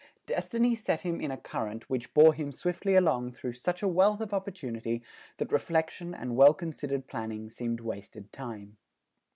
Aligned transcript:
Destiny 0.25 0.73
set 0.73 1.01
him 1.01 1.21
in 1.21 1.29
a 1.29 1.37
current 1.37 1.87
which 1.87 2.11
bore 2.15 2.33
him 2.33 2.51
swiftly 2.51 2.95
along 2.95 3.33
through 3.33 3.53
such 3.53 3.83
a 3.83 3.87
wealth 3.87 4.19
of 4.19 4.33
opportunity 4.33 5.03
that 5.37 5.51
reflection 5.51 6.15
and 6.15 6.35
well 6.35 6.55
considered 6.55 7.05
planning 7.05 7.51
seemed 7.51 7.81
wasted 7.81 8.33
time. 8.33 8.77